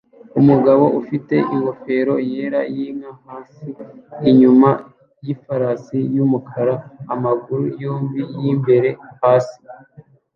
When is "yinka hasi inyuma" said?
2.75-4.69